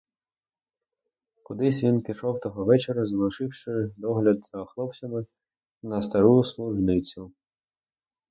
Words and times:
Кудись 1.43 1.83
він 1.83 2.01
пішов 2.01 2.39
того 2.39 2.65
вечора, 2.65 3.05
залишивши 3.05 3.71
догляд 3.97 4.45
за 4.45 4.65
хлопцями 4.65 5.25
на 5.83 6.01
стару 6.01 6.43
служницю. 6.43 7.31